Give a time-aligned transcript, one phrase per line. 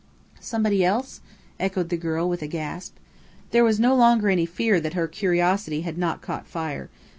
[0.39, 1.21] "Somebody else?"
[1.59, 2.95] echoed the girl with a gasp.
[3.51, 6.89] There was no longer any fear that her curiosity had not caught fire.